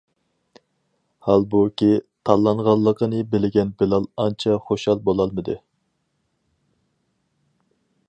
ھالبۇكى، 1.27 1.89
تاللانغانلىقىنى 2.29 3.21
بىلگەن 3.35 3.75
بىلال 3.83 4.09
ئانچە 4.25 4.59
خۇشال 4.71 5.07
بولالمىدى. 5.11 5.63